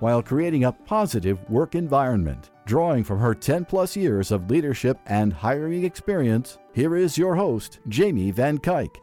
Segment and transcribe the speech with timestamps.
[0.00, 2.50] while creating a positive work environment.
[2.66, 7.78] Drawing from her 10 plus years of leadership and hiring experience, here is your host,
[7.88, 8.96] Jamie Van Cuyk.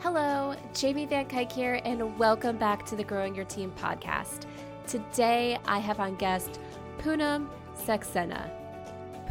[0.00, 4.46] Hello, Jamie Van Cuyk here, and welcome back to the Growing Your Team podcast.
[4.86, 6.60] Today I have on guest
[6.98, 8.50] Poonam Saxena.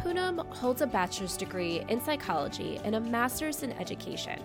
[0.00, 4.40] Poonam holds a bachelor's degree in psychology and a master's in education.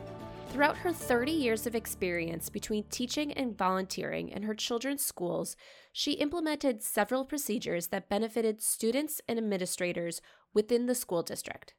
[0.53, 5.55] Throughout her 30 years of experience between teaching and volunteering in her children's schools,
[5.91, 10.21] she implemented several procedures that benefited students and administrators
[10.53, 11.73] within the school district.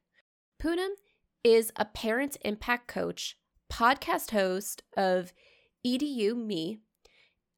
[0.61, 0.89] Poonam
[1.41, 3.37] is a parent impact coach,
[3.71, 5.31] podcast host of
[5.87, 6.79] EDU Me,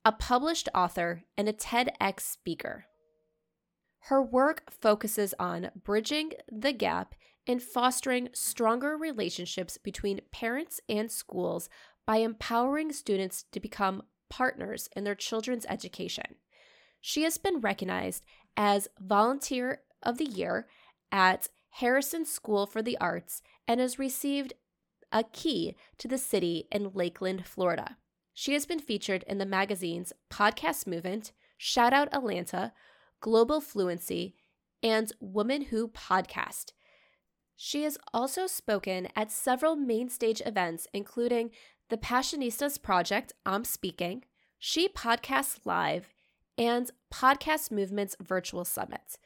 [0.05, 2.85] a published author, and a TEDx speaker.
[4.01, 7.15] Her work focuses on bridging the gap
[7.47, 11.69] in fostering stronger relationships between parents and schools
[12.05, 16.35] by empowering students to become partners in their children's education.
[16.99, 18.23] She has been recognized
[18.57, 20.67] as Volunteer of the Year
[21.11, 24.53] at Harrison School for the Arts and has received
[25.11, 27.97] a key to the city in Lakeland, Florida.
[28.33, 32.73] She has been featured in the magazines Podcast Movement, Shout Out Atlanta,
[33.21, 34.35] Global Fluency,
[34.83, 36.73] and Woman Who Podcast.
[37.59, 41.49] She has also spoken at several main stage events, including
[41.89, 44.23] the Passionistas Project, I'm Speaking,
[44.59, 46.13] She Podcasts Live,
[46.55, 49.17] and Podcast Movement's Virtual Summit.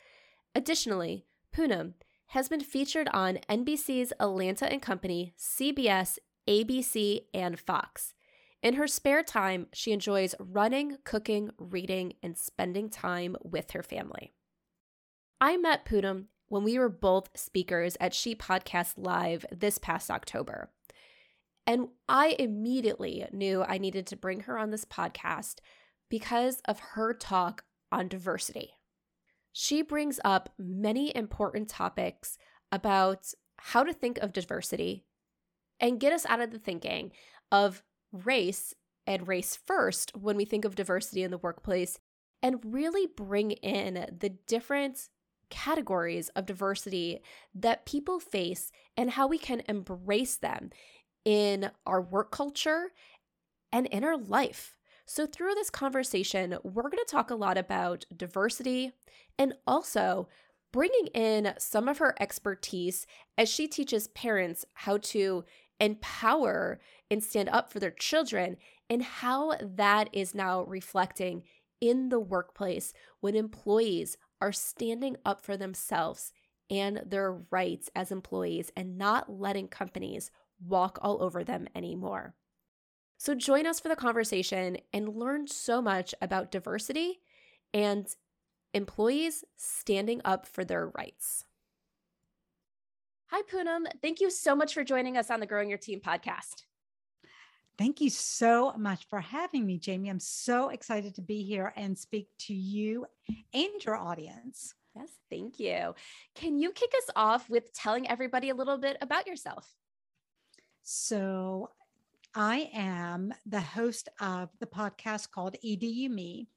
[0.55, 1.95] Additionally, Poonam
[2.27, 6.17] has been featured on NBC's Atlanta and Company, CBS,
[6.47, 8.13] ABC, and Fox.
[8.63, 14.31] In her spare time, she enjoys running, cooking, reading, and spending time with her family.
[15.41, 20.69] I met Poonam when we were both speakers at She Podcast Live this past October.
[21.65, 25.59] And I immediately knew I needed to bring her on this podcast
[26.09, 28.71] because of her talk on diversity.
[29.53, 32.37] She brings up many important topics
[32.69, 35.05] about how to think of diversity
[35.79, 37.13] and get us out of the thinking
[37.49, 37.81] of
[38.11, 38.73] race
[39.07, 41.97] and race first when we think of diversity in the workplace
[42.43, 45.07] and really bring in the different
[45.51, 47.21] categories of diversity
[47.53, 50.71] that people face and how we can embrace them
[51.23, 52.91] in our work culture
[53.71, 54.77] and in our life.
[55.05, 58.93] So, through this conversation, we're going to talk a lot about diversity
[59.37, 60.27] and also
[60.71, 63.05] bringing in some of her expertise
[63.37, 65.43] as she teaches parents how to
[65.79, 66.79] empower
[67.09, 68.55] and stand up for their children
[68.89, 71.43] and how that is now reflecting
[71.81, 76.33] in the workplace when employees are standing up for themselves
[76.69, 80.31] and their rights as employees and not letting companies
[80.65, 82.35] walk all over them anymore.
[83.17, 87.19] So, join us for the conversation and learn so much about diversity
[87.73, 88.07] and
[88.73, 91.45] employees standing up for their rights.
[93.27, 93.85] Hi, Poonam.
[94.01, 96.63] Thank you so much for joining us on the Growing Your Team podcast.
[97.81, 100.09] Thank you so much for having me, Jamie.
[100.09, 103.07] I'm so excited to be here and speak to you
[103.55, 104.75] and your audience.
[104.95, 105.95] Yes, thank you.
[106.35, 109.67] Can you kick us off with telling everybody a little bit about yourself?
[110.83, 111.71] So,
[112.35, 116.49] I am the host of the podcast called EDU Me.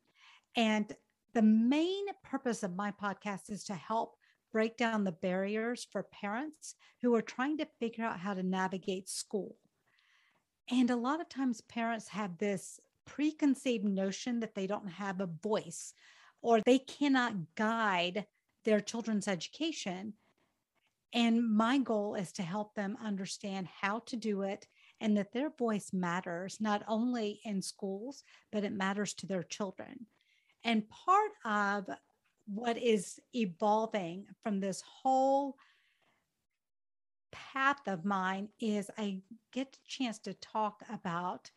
[0.59, 0.95] And
[1.33, 4.17] the main purpose of my podcast is to help
[4.53, 9.09] break down the barriers for parents who are trying to figure out how to navigate
[9.09, 9.57] school.
[10.71, 15.31] And a lot of times parents have this preconceived notion that they don't have a
[15.43, 15.93] voice
[16.41, 18.27] or they cannot guide
[18.65, 20.15] their children's education.
[21.13, 24.67] And my goal is to help them understand how to do it
[25.01, 30.07] and that their voice matters not only in schools, but it matters to their children.
[30.65, 31.89] And part of
[32.47, 35.57] what is evolving from this whole
[37.35, 39.19] path of mine is I
[39.53, 41.51] get a chance to talk about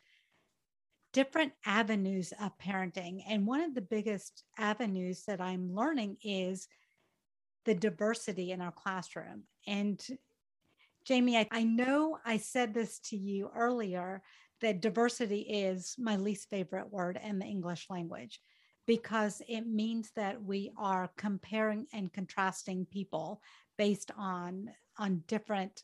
[1.12, 3.22] different avenues of parenting.
[3.28, 6.68] And one of the biggest avenues that I'm learning is
[7.64, 9.44] the diversity in our classroom.
[9.66, 10.04] And
[11.04, 14.22] Jamie, I, I know I said this to you earlier
[14.60, 18.40] that diversity is my least favorite word in the English language
[18.86, 23.40] because it means that we are comparing and contrasting people
[23.76, 25.82] based on on different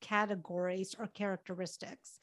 [0.00, 2.20] categories or characteristics.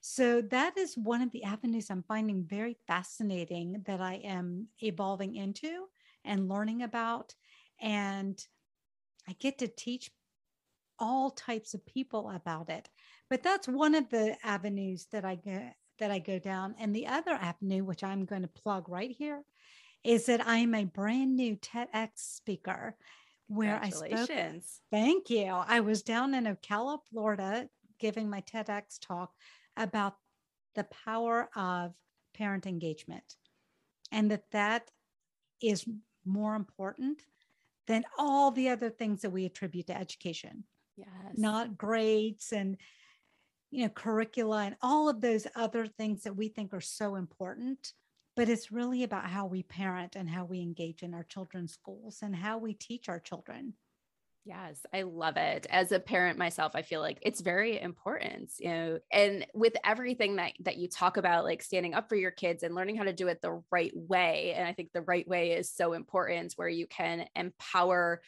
[0.00, 5.34] So that is one of the avenues I'm finding very fascinating that I am evolving
[5.34, 5.86] into
[6.24, 7.34] and learning about
[7.80, 8.40] and
[9.28, 10.10] I get to teach
[10.98, 12.88] all types of people about it.
[13.28, 16.74] But that's one of the avenues that I go that I go down.
[16.78, 19.42] And the other avenue, which I'm going to plug right here,
[20.04, 22.96] is that I'm a brand new TEDx speaker
[23.48, 24.26] where I spoke.
[24.90, 25.46] Thank you.
[25.46, 29.32] I was down in Ocala, Florida, giving my TEDx talk
[29.76, 30.14] about
[30.74, 31.94] the power of
[32.34, 33.36] parent engagement
[34.12, 34.90] and that that
[35.62, 35.86] is
[36.24, 37.22] more important
[37.86, 40.64] than all the other things that we attribute to education.
[40.96, 41.08] Yes.
[41.36, 42.76] Not grades and
[43.70, 47.92] you know curricula and all of those other things that we think are so important
[48.36, 52.20] but it's really about how we parent and how we engage in our children's schools
[52.22, 53.74] and how we teach our children
[54.44, 55.66] Yes, I love it.
[55.70, 60.36] As a parent myself, I feel like it's very important, you know, and with everything
[60.36, 63.12] that that you talk about like standing up for your kids and learning how to
[63.12, 66.68] do it the right way, and I think the right way is so important where
[66.68, 68.22] you can empower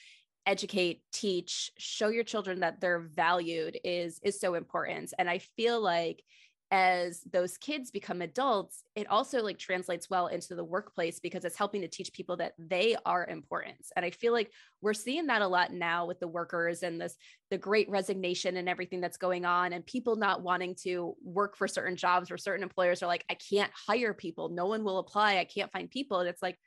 [0.47, 5.81] educate teach show your children that they're valued is is so important and i feel
[5.81, 6.25] like
[6.71, 11.57] as those kids become adults it also like translates well into the workplace because it's
[11.57, 13.79] helping to teach people that they are important.
[13.97, 17.17] And i feel like we're seeing that a lot now with the workers and this
[17.51, 21.67] the great resignation and everything that's going on and people not wanting to work for
[21.67, 24.51] certain jobs where certain employers are like i can't hire people.
[24.51, 25.39] No one will apply.
[25.39, 26.21] I can't find people.
[26.21, 26.59] And it's like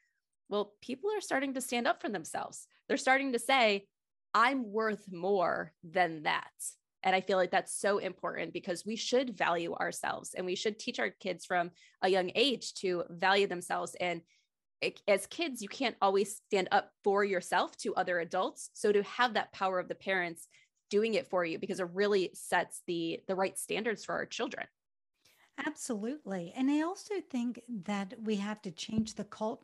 [0.49, 2.67] well people are starting to stand up for themselves.
[2.87, 3.85] They're starting to say
[4.33, 6.49] i'm worth more than that
[7.03, 10.79] and I feel like that's so important because we should value ourselves and we should
[10.79, 11.71] teach our kids from
[12.01, 13.95] a young age to value themselves.
[13.99, 14.21] And
[14.81, 18.69] it, as kids, you can't always stand up for yourself to other adults.
[18.73, 20.47] So to have that power of the parents
[20.89, 24.67] doing it for you because it really sets the the right standards for our children.
[25.65, 26.53] Absolutely.
[26.55, 29.63] And I also think that we have to change the cult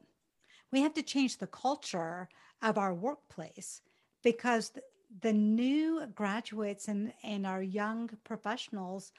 [0.72, 2.30] we have to change the culture
[2.62, 3.82] of our workplace
[4.24, 4.72] because
[5.22, 9.12] the new graduates and, and our young professionals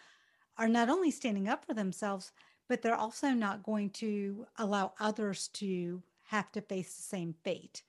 [0.56, 2.32] are not only standing up for themselves,
[2.68, 7.82] but they're also not going to allow others to have to face the same fate.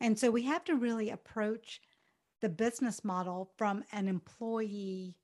[0.00, 1.80] And so we have to really approach
[2.40, 5.16] the business model from an employee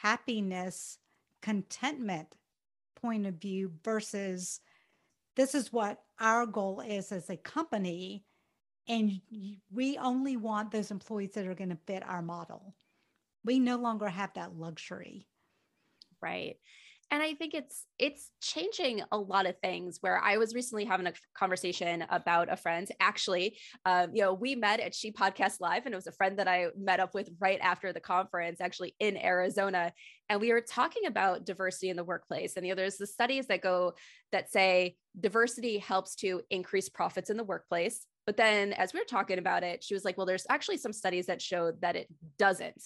[0.00, 0.98] happiness,
[1.40, 2.34] contentment
[2.96, 4.60] point of view versus
[5.36, 8.24] this is what our goal is as a company
[8.88, 9.20] and
[9.70, 12.74] we only want those employees that are going to fit our model.
[13.44, 15.26] We no longer have that luxury.
[16.20, 16.56] Right.
[17.10, 19.98] And I think it's it's changing a lot of things.
[20.00, 22.88] Where I was recently having a conversation about a friend.
[23.00, 26.38] Actually, um, you know, we met at She Podcast Live, and it was a friend
[26.38, 29.92] that I met up with right after the conference, actually in Arizona,
[30.30, 32.56] and we were talking about diversity in the workplace.
[32.56, 33.92] And you know, there's the studies that go
[34.30, 39.04] that say diversity helps to increase profits in the workplace but then as we were
[39.04, 42.08] talking about it, she was like, well, there's actually some studies that show that it
[42.38, 42.82] doesn't.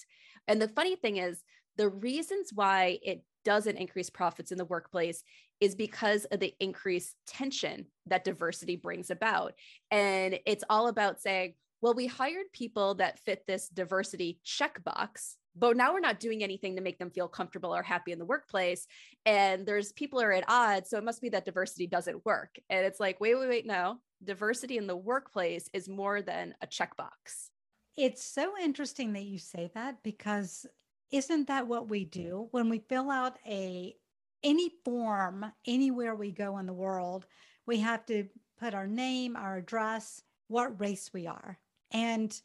[0.47, 1.43] And the funny thing is,
[1.77, 5.23] the reasons why it doesn't increase profits in the workplace
[5.59, 9.53] is because of the increased tension that diversity brings about.
[9.91, 15.77] And it's all about saying, well, we hired people that fit this diversity checkbox, but
[15.77, 18.87] now we're not doing anything to make them feel comfortable or happy in the workplace.
[19.25, 20.89] And there's people are at odds.
[20.89, 22.59] So it must be that diversity doesn't work.
[22.69, 26.67] And it's like, wait, wait, wait, no, diversity in the workplace is more than a
[26.67, 27.49] checkbox.
[27.95, 30.65] It's so interesting that you say that because
[31.11, 33.95] isn't that what we do when we fill out a
[34.43, 37.25] any form anywhere we go in the world
[37.65, 38.27] we have to
[38.59, 41.57] put our name our address what race we are
[41.91, 42.41] and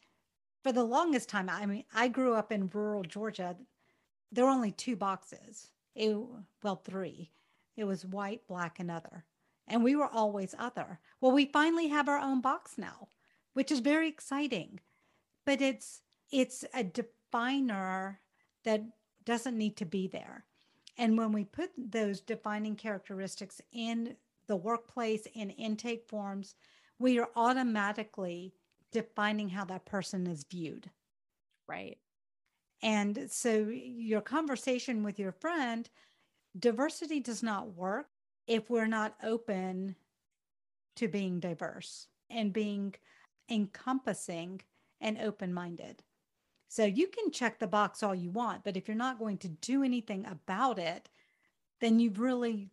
[0.63, 3.55] for the longest time i mean i grew up in rural georgia
[4.31, 6.17] there were only two boxes it,
[6.63, 7.31] well three
[7.75, 9.25] it was white black and other
[9.67, 10.99] and we were always other.
[11.21, 13.07] Well, we finally have our own box now,
[13.53, 14.79] which is very exciting.
[15.45, 16.01] But it's
[16.31, 18.19] it's a definer
[18.63, 18.83] that
[19.25, 20.45] doesn't need to be there.
[20.97, 24.15] And when we put those defining characteristics in
[24.47, 26.55] the workplace in intake forms,
[26.99, 28.53] we are automatically
[28.93, 30.89] defining how that person is viewed.
[31.67, 31.97] Right.
[32.81, 35.89] And so your conversation with your friend,
[36.57, 38.07] diversity does not work
[38.47, 39.95] if we're not open
[40.97, 42.93] to being diverse and being
[43.49, 44.61] encompassing
[45.01, 46.03] and open minded.
[46.67, 49.47] So you can check the box all you want, but if you're not going to
[49.47, 51.09] do anything about it,
[51.79, 52.69] then you've really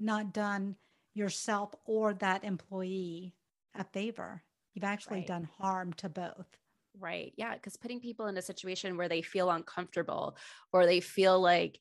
[0.00, 0.76] not done
[1.14, 3.34] yourself or that employee
[3.74, 4.42] a favor.
[4.78, 5.26] You've actually Right.
[5.26, 6.60] done harm to both.
[6.98, 7.32] Right.
[7.36, 7.54] Yeah.
[7.54, 10.36] Because putting people in a situation where they feel uncomfortable
[10.72, 11.78] or they feel like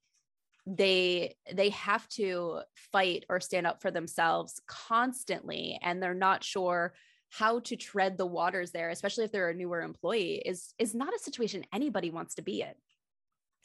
[0.68, 6.94] they they have to fight or stand up for themselves constantly and they're not sure
[7.30, 11.16] how to tread the waters there especially if they're a newer employee is is not
[11.16, 12.74] a situation anybody wants to be in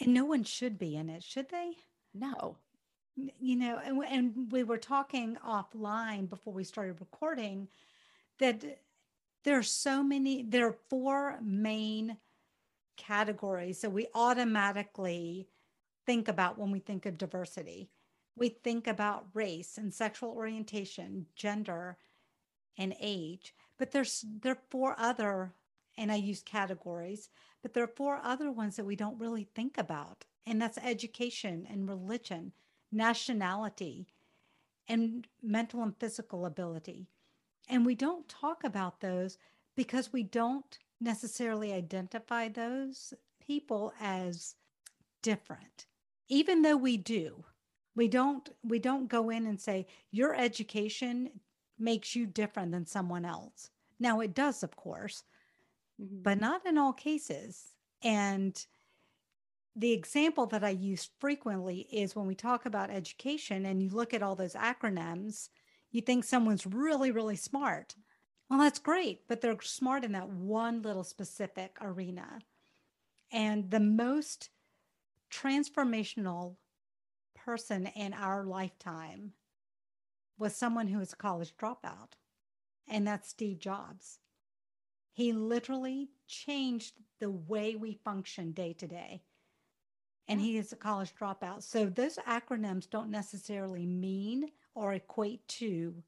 [0.00, 1.78] And no one should be in it, should they?
[2.14, 2.58] no
[3.16, 7.68] You know, and, and we were talking offline before we started recording
[8.38, 8.64] that
[9.44, 12.16] there are so many, there are four main
[12.96, 15.48] categories that we automatically
[16.06, 17.90] think about when we think of diversity.
[18.36, 21.98] We think about race and sexual orientation, gender,
[22.78, 23.54] and age.
[23.78, 25.52] But there's there are four other,
[25.98, 27.28] and I use categories,
[27.62, 30.24] but there are four other ones that we don't really think about.
[30.46, 32.52] And that's education and religion,
[32.90, 34.06] nationality,
[34.88, 37.06] and mental and physical ability.
[37.68, 39.38] And we don't talk about those
[39.76, 44.56] because we don't necessarily identify those people as
[45.22, 45.86] different.
[46.28, 47.44] Even though we do.
[47.94, 51.40] We don't we don't go in and say your education
[51.78, 53.70] makes you different than someone else.
[53.98, 55.24] Now it does, of course,
[56.00, 56.22] Mhm.
[56.22, 57.74] but not in all cases.
[58.02, 58.66] And
[59.74, 64.12] the example that I use frequently is when we talk about education and you look
[64.12, 65.48] at all those acronyms,
[65.92, 67.94] you think someone's really, really smart.
[68.50, 72.40] Well, that's great, but they're smart in that one little specific arena.
[73.30, 74.50] And the most
[75.30, 76.56] transformational
[77.34, 79.32] person in our lifetime
[80.38, 82.14] was someone who was a college dropout,
[82.88, 84.18] and that's Steve Jobs.
[85.12, 89.22] He literally changed the way we function day to day.
[90.28, 91.62] And he is a college dropout.
[91.62, 96.02] So those acronyms don't necessarily mean or equate to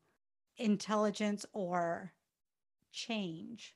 [0.58, 2.12] intelligence or
[2.92, 3.74] change.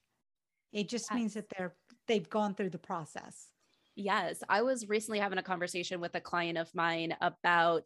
[0.72, 1.74] It just means that they're
[2.06, 3.48] they've gone through the process.
[3.94, 7.84] Yes, I was recently having a conversation with a client of mine about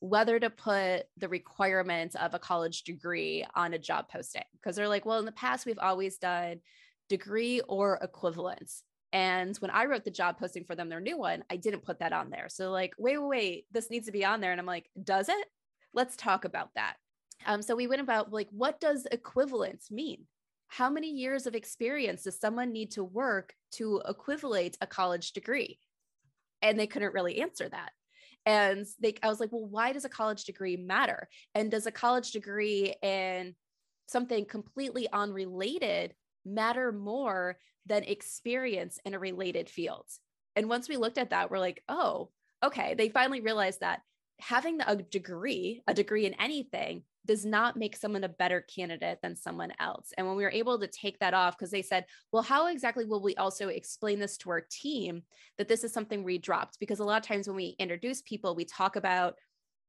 [0.00, 4.88] whether to put the requirements of a college degree on a job posting because they're
[4.88, 6.60] like, well, in the past we've always done
[7.08, 8.82] degree or equivalence.
[9.12, 12.00] And when I wrote the job posting for them, their new one, I didn't put
[12.00, 12.48] that on there.
[12.48, 14.52] So like, wait, wait, wait, this needs to be on there.
[14.52, 15.46] And I'm like, does it?
[15.96, 16.94] Let's talk about that.
[17.46, 20.26] Um, so we went about like, what does equivalence mean?
[20.68, 25.78] How many years of experience does someone need to work to equivalate a college degree?
[26.60, 27.90] And they couldn't really answer that.
[28.44, 31.28] And they, I was like, well, why does a college degree matter?
[31.54, 33.54] And does a college degree in
[34.06, 40.06] something completely unrelated matter more than experience in a related field?
[40.56, 42.30] And once we looked at that, we're like, oh,
[42.62, 42.94] okay.
[42.94, 44.00] They finally realized that
[44.40, 49.34] having a degree, a degree in anything, does not make someone a better candidate than
[49.34, 50.12] someone else.
[50.16, 53.04] And when we were able to take that off, because they said, well, how exactly
[53.04, 55.22] will we also explain this to our team
[55.58, 56.78] that this is something we dropped?
[56.78, 59.34] Because a lot of times when we introduce people, we talk about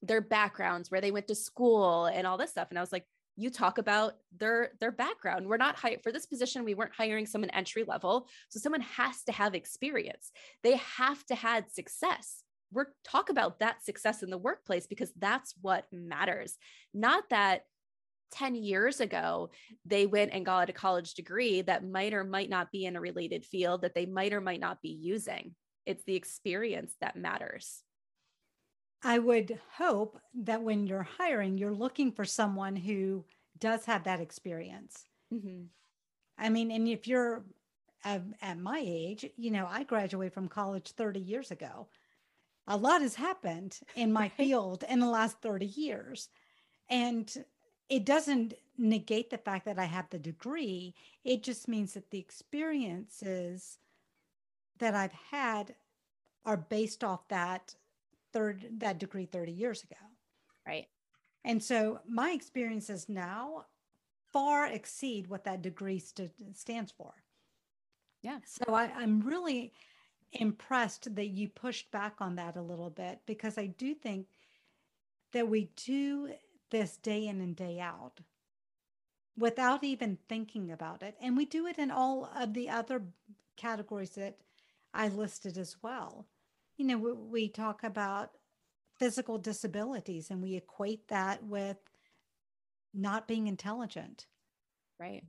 [0.02, 2.68] their backgrounds, where they went to school and all this stuff.
[2.70, 5.48] And I was like, you talk about their their background.
[5.48, 6.64] We're not hiring for this position.
[6.64, 8.28] We weren't hiring someone entry level.
[8.50, 10.32] So someone has to have experience.
[10.64, 15.54] They have to have success we're talk about that success in the workplace because that's
[15.62, 16.58] what matters
[16.94, 17.64] not that
[18.32, 19.50] 10 years ago
[19.86, 23.02] they went and got a college degree that might or might not be in a
[23.02, 25.56] related field that they might or might not be using
[25.86, 27.84] it's the experience that matters
[29.04, 33.26] I would hope that when you're hiring, you're looking for someone who
[33.60, 35.04] does have that experience.
[35.34, 35.66] mm-hmm.
[36.38, 37.44] I mean, and if you're
[38.04, 41.88] at, at my age, you know, I graduated from college 30 years ago.
[42.68, 44.34] A lot has happened in my Right.
[44.34, 46.30] field in the last 30 years.
[46.90, 47.46] And
[47.90, 50.94] it doesn't negate the fact that I have the degree.
[51.24, 53.80] It just means that the experiences
[54.78, 55.76] that I've had
[56.46, 57.76] are based off that
[58.34, 59.96] third that degree 30 years ago.
[60.66, 60.88] right
[61.44, 63.66] And so my experiences now
[64.34, 67.24] far exceed what that degree st- stands for.
[68.22, 68.40] Yeah.
[68.46, 69.74] So I, I'm really
[70.34, 74.28] impressed that you pushed back on that a little bit because I do think
[75.34, 76.30] that we do
[76.72, 78.20] this day in and day out
[79.38, 81.16] without even thinking about it.
[81.22, 83.04] And we do it in all of the other
[83.56, 84.38] categories that
[84.94, 86.28] I listed as well.
[86.78, 88.32] You know, we, we talk about
[89.00, 91.78] physical disabilities and we equate that with
[92.94, 94.26] not being intelligent.
[95.00, 95.24] right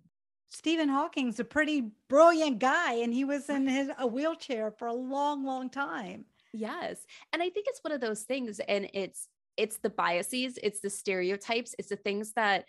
[0.51, 4.95] Stephen Hawking's a pretty brilliant guy and he was in his a wheelchair for a
[4.95, 6.25] long long time.
[6.53, 7.05] Yes.
[7.33, 10.91] And I think it's one of those things and it's it's the biases, it's the
[10.91, 12.65] stereotypes, it's the things that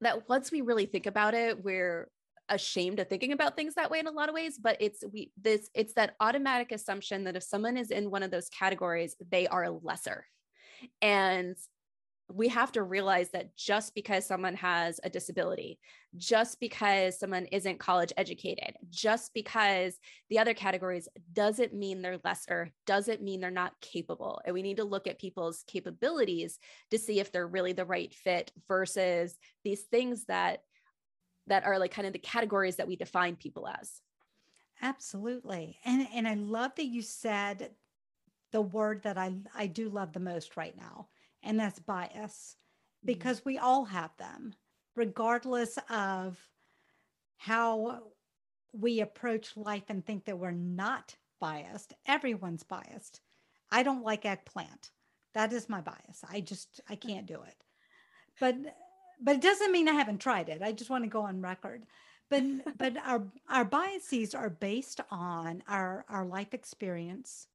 [0.00, 2.08] that once we really think about it, we're
[2.48, 5.30] ashamed of thinking about things that way in a lot of ways but it's we
[5.40, 9.46] this it's that automatic assumption that if someone is in one of those categories they
[9.46, 10.26] are lesser
[11.00, 11.56] and
[12.34, 15.78] we have to realize that just because someone has a disability,
[16.16, 19.98] just because someone isn't college educated, just because
[20.30, 24.40] the other categories doesn't mean they're lesser, doesn't mean they're not capable.
[24.44, 26.58] And we need to look at people's capabilities
[26.90, 30.60] to see if they're really the right fit versus these things that
[31.48, 34.00] that are like kind of the categories that we define people as.
[34.80, 35.78] Absolutely.
[35.84, 37.70] And and I love that you said
[38.52, 41.08] the word that I I do love the most right now
[41.42, 43.06] and that's bias mm-hmm.
[43.06, 44.54] because we all have them,
[44.96, 46.38] regardless of
[47.36, 48.02] how
[48.72, 51.92] we approach life and think that we're not biased.
[52.06, 53.20] Everyone's biased.
[53.70, 54.90] I don't like eggplant.
[55.34, 56.22] That is my bias.
[56.30, 57.56] I just I can't do it.
[58.38, 58.56] But
[59.20, 60.62] but it doesn't mean I haven't tried it.
[60.62, 61.84] I just want to go on record.
[62.30, 62.44] But
[62.78, 67.48] but our our biases are based on our our life experience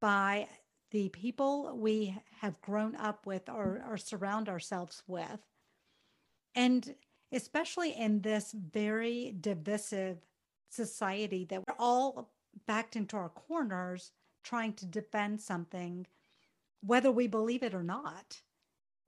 [0.00, 0.48] by
[0.90, 5.40] the people we have grown up with or, or surround ourselves with.
[6.54, 6.94] And
[7.32, 10.18] especially in this very divisive
[10.70, 12.30] society that we're all
[12.66, 16.06] backed into our corners trying to defend something,
[16.82, 18.40] whether we believe it or not.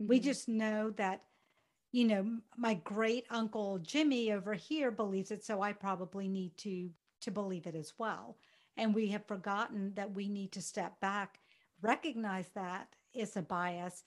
[0.00, 0.08] Mm-hmm.
[0.08, 1.22] We just know that,
[1.92, 6.90] you know, my great uncle Jimmy over here believes it, so I probably need to
[7.22, 8.36] to believe it as well.
[8.78, 11.38] And we have forgotten that we need to step back
[11.82, 14.02] recognize that it's a bias,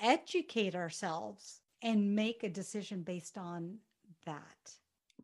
[0.00, 3.78] educate ourselves, and make a decision based on
[4.26, 4.72] that.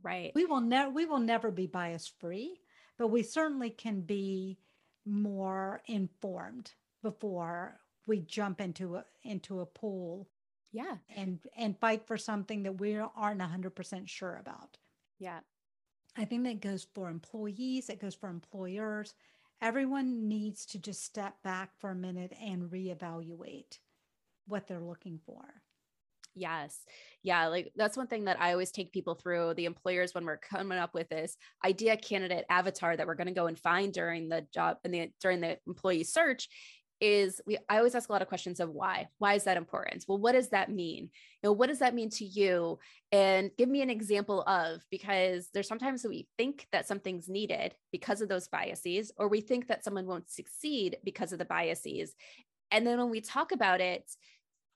[0.02, 0.32] Right.
[0.34, 2.60] We will never we will never be bias free,
[2.98, 4.58] but we certainly can be
[5.06, 10.28] more informed before we jump into a into a pool
[10.72, 14.78] yeah and and fight for something that we aren't 100% sure about
[15.18, 15.40] yeah
[16.16, 19.14] i think that goes for employees it goes for employers
[19.62, 23.78] everyone needs to just step back for a minute and reevaluate
[24.46, 25.42] what they're looking for.
[26.34, 26.84] Yes.
[27.22, 27.46] Yeah.
[27.46, 30.78] Like that's one thing that I always take people through the employers when we're coming
[30.78, 34.44] up with this idea candidate avatar that we're going to go and find during the
[34.52, 36.48] job and the during the employee search
[37.04, 39.08] is we I always ask a lot of questions of why.
[39.18, 40.06] Why is that important?
[40.08, 41.10] Well, what does that mean?
[41.42, 42.78] You know, what does that mean to you?
[43.12, 48.22] And give me an example of because there's sometimes we think that something's needed because
[48.22, 52.14] of those biases, or we think that someone won't succeed because of the biases.
[52.70, 54.10] And then when we talk about it,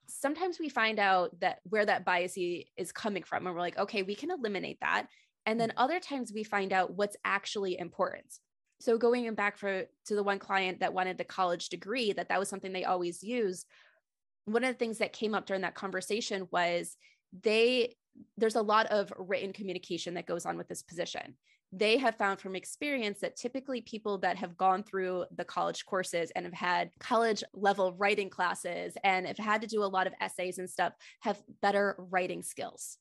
[0.07, 4.03] sometimes we find out that where that bias is coming from, and we're like, okay,
[4.03, 5.07] we can eliminate that.
[5.47, 5.77] And then mm.
[5.77, 8.37] other times we find out what's actually important
[8.79, 12.39] so going back for to the one client that wanted the college degree that that
[12.39, 13.65] was something they always use
[14.45, 16.97] one of the things that came up during that conversation was
[17.43, 17.95] they
[18.37, 21.35] there's a lot of written communication that goes on with this position.
[21.71, 26.31] They have found from experience that typically people that have gone through the college courses
[26.35, 30.13] and have had college level writing classes and have had to do a lot of
[30.19, 32.97] essays and stuff have better writing skills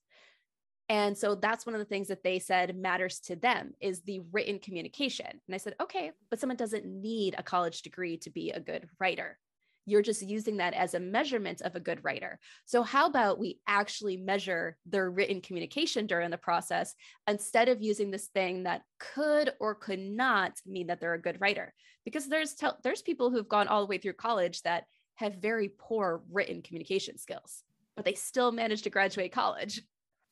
[0.89, 4.21] and so that's one of the things that they said matters to them is the
[4.33, 5.27] written communication.
[5.27, 8.89] And I said, okay, but someone doesn't need a college degree to be a good
[8.99, 9.39] writer.
[9.85, 12.39] You're just using that as a measurement of a good writer.
[12.67, 16.95] So, how about we actually measure their written communication during the process
[17.27, 21.41] instead of using this thing that could or could not mean that they're a good
[21.41, 21.73] writer?
[22.05, 26.23] Because there's there's people who've gone all the way through college that have very poor
[26.31, 27.65] written communication skills,
[27.97, 29.81] but they still manage to graduate college.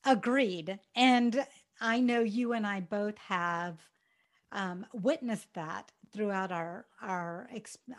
[0.06, 0.78] Agreed.
[0.94, 1.44] And
[1.80, 3.78] I know you and I both have
[4.52, 7.48] um, witnessed that throughout our our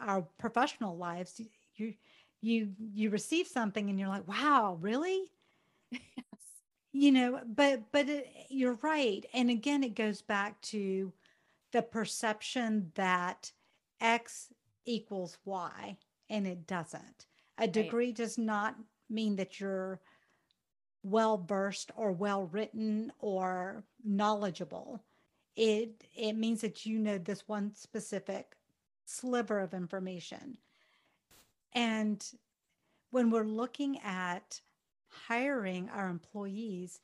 [0.01, 1.39] our professional lives.
[1.75, 1.93] You
[2.41, 5.23] you you receive something and you're like, wow, really?
[5.91, 6.01] yes.
[6.93, 9.23] You know, but but it, you're right.
[9.31, 11.13] And again, it goes back to
[11.71, 13.51] the perception that
[14.01, 14.47] X
[14.85, 15.95] equals Y,
[16.31, 17.27] and it doesn't.
[17.59, 18.15] A degree right.
[18.15, 18.77] does not
[19.11, 19.99] mean that you're
[21.09, 25.03] well versed or well written or knowledgeable.
[25.55, 28.55] It it means that you know this one specific
[29.05, 30.57] sliver of information.
[31.73, 32.23] And
[33.11, 34.61] when we're looking at
[35.07, 36.99] hiring our employees,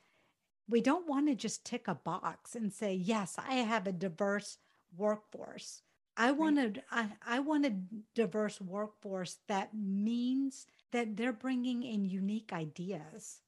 [0.69, 4.57] we don't want to just tick a box and say, yes, I have a diverse
[4.97, 5.81] workforce.
[6.15, 7.73] I want a, I, I want a
[8.13, 13.41] diverse workforce that means that they're bringing in unique ideas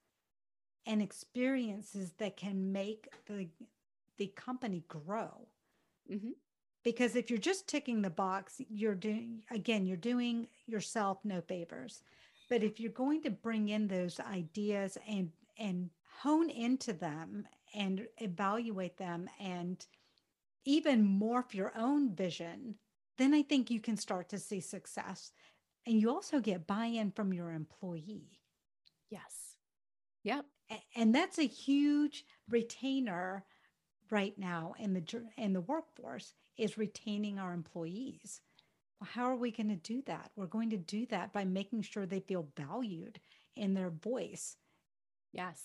[0.85, 3.47] and experiences that can make the
[4.17, 5.47] the company grow.
[6.11, 6.31] Mm-hmm.
[6.83, 12.03] Because if you're just ticking the box, you're doing again, you're doing yourself no favors.
[12.49, 15.89] But if you're going to bring in those ideas and and
[16.21, 19.85] hone into them and evaluate them and
[20.65, 22.75] even morph your own vision,
[23.17, 25.31] then I think you can start to see success.
[25.85, 28.39] And you also get buy in from your employee.
[29.09, 29.57] Yes.
[30.23, 30.45] Yep.
[30.95, 33.45] And that's a huge retainer
[34.11, 38.41] right now in the in the workforce is retaining our employees.
[38.99, 40.31] Well, how are we going to do that?
[40.35, 43.19] We're going to do that by making sure they feel valued
[43.55, 44.55] in their voice.
[45.33, 45.61] Yes.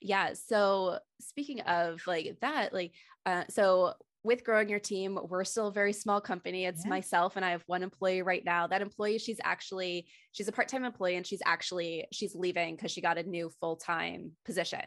[0.00, 0.34] Yeah.
[0.34, 2.92] So speaking of like that, like,
[3.24, 6.64] uh, so with growing your team, we're still a very small company.
[6.64, 6.90] It's yeah.
[6.90, 8.66] myself and I have one employee right now.
[8.66, 13.02] That employee, she's actually she's a part-time employee and she's actually she's leaving because she
[13.02, 14.80] got a new full-time position.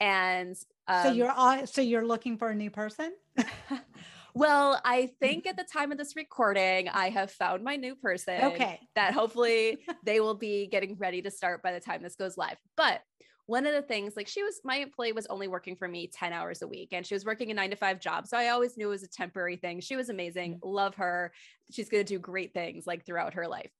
[0.00, 0.54] And
[0.86, 3.12] um, so you're all, so you're looking for a new person?
[4.34, 8.42] well, I think at the time of this recording, I have found my new person.
[8.44, 8.80] Okay.
[8.96, 12.56] That hopefully they will be getting ready to start by the time this goes live.
[12.76, 13.00] But
[13.46, 16.32] one of the things like she was my employee was only working for me 10
[16.32, 18.76] hours a week and she was working a 9 to 5 job so i always
[18.76, 19.80] knew it was a temporary thing.
[19.80, 20.68] She was amazing mm-hmm.
[20.68, 21.32] love her.
[21.72, 23.70] She's going to do great things like throughout her life.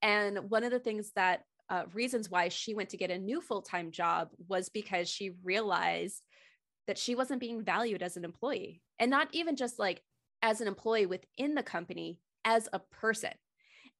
[0.00, 3.40] And one of the things that uh, reasons why she went to get a new
[3.40, 6.22] full-time job was because she realized
[6.86, 10.02] that she wasn't being valued as an employee and not even just like
[10.42, 13.32] as an employee within the company as a person.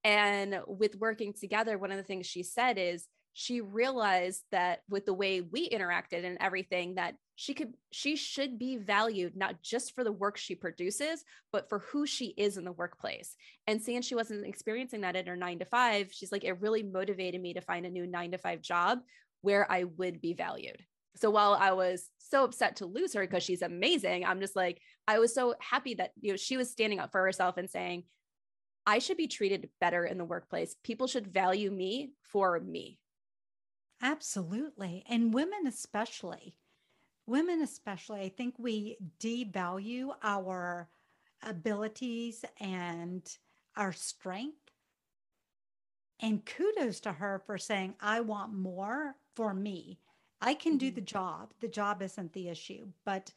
[0.04, 5.06] And with working together one of the things she said is she realized that with
[5.06, 9.94] the way we interacted and everything that she could she should be valued not just
[9.94, 13.34] for the work she produces but for who she is in the workplace.
[13.66, 16.82] And seeing she wasn't experiencing that in her 9 to 5 she's like it really
[16.82, 18.98] motivated me to find a new 9 to 5 job
[19.40, 20.84] where I would be valued.
[21.16, 24.80] So while I was so upset to lose her because she's amazing I'm just like
[25.08, 28.04] I was so happy that you know she was standing up for herself and saying
[28.84, 30.74] I should be treated better in the workplace.
[30.82, 32.98] People should value me for me
[34.02, 35.04] Absolutely.
[35.08, 36.56] And women, especially.
[37.26, 40.88] Women, especially, I think we devalue our
[41.42, 43.22] abilities and
[43.76, 44.56] our strength.
[46.18, 49.98] And kudos to her for saying, I want more for me.
[50.40, 51.06] I can do the mm-hmm.
[51.06, 51.54] job.
[51.60, 53.32] The job isn't the issue, but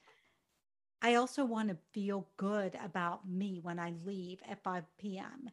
[1.01, 5.51] I also want to feel good about me when I leave at 5 p.m.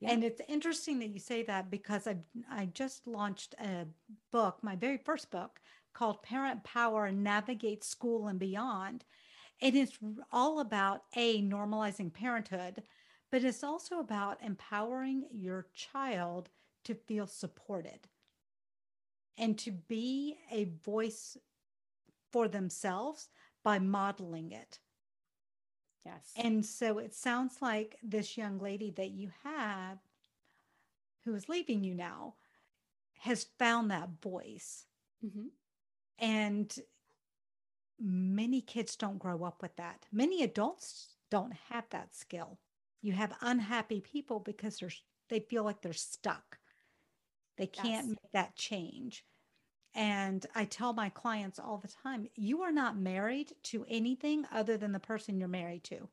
[0.00, 0.10] Yeah.
[0.12, 2.16] And it's interesting that you say that because I
[2.50, 3.86] I just launched a
[4.32, 5.60] book, my very first book
[5.94, 9.04] called Parent Power Navigate School and Beyond.
[9.62, 9.98] And it's
[10.32, 12.82] all about a normalizing parenthood,
[13.30, 16.50] but it's also about empowering your child
[16.84, 18.08] to feel supported
[19.36, 21.36] and to be a voice
[22.32, 23.28] for themselves
[23.64, 24.80] by modeling it.
[26.04, 26.32] Yes.
[26.36, 29.98] And so it sounds like this young lady that you have
[31.24, 32.34] who is leaving you now
[33.20, 34.84] has found that voice.
[35.24, 35.46] Mm-hmm.
[36.18, 36.78] And
[37.98, 40.06] many kids don't grow up with that.
[40.12, 42.58] Many adults don't have that skill.
[43.00, 44.90] You have unhappy people because they're
[45.30, 46.58] they feel like they're stuck.
[47.56, 48.08] They can't yes.
[48.08, 49.24] make that change.
[49.94, 54.76] And I tell my clients all the time you are not married to anything other
[54.76, 56.08] than the person you're married to.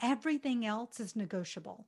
[0.00, 1.86] Everything else is negotiable.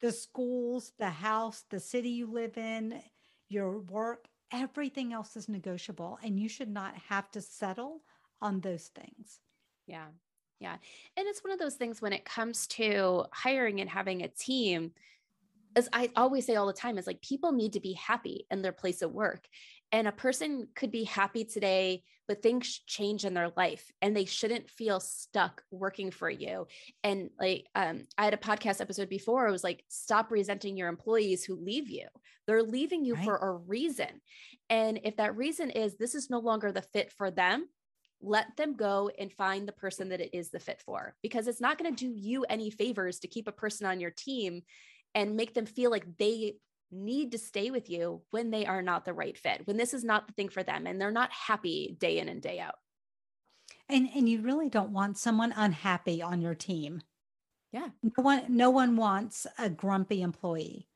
[0.00, 3.02] The schools, the house, the city you live in,
[3.48, 6.18] your work, everything else is negotiable.
[6.22, 8.02] And you should not have to settle
[8.42, 9.40] on those things.
[9.86, 10.06] Yeah.
[10.60, 10.76] Yeah.
[11.16, 14.92] And it's one of those things when it comes to hiring and having a team,
[15.74, 18.60] as I always say all the time, is like people need to be happy in
[18.62, 19.48] their place of work.
[19.92, 24.24] And a person could be happy today, but things change in their life and they
[24.24, 26.68] shouldn't feel stuck working for you.
[27.02, 30.88] And like, um, I had a podcast episode before, it was like, stop resenting your
[30.88, 32.06] employees who leave you.
[32.46, 33.24] They're leaving you right.
[33.24, 34.20] for a reason.
[34.68, 37.66] And if that reason is this is no longer the fit for them,
[38.22, 41.60] let them go and find the person that it is the fit for because it's
[41.60, 44.62] not going to do you any favors to keep a person on your team
[45.14, 46.54] and make them feel like they
[46.90, 50.04] need to stay with you when they are not the right fit, when this is
[50.04, 52.76] not the thing for them and they're not happy day in and day out.
[53.88, 57.02] And and you really don't want someone unhappy on your team.
[57.72, 57.88] Yeah.
[58.02, 60.88] No one no one wants a grumpy employee.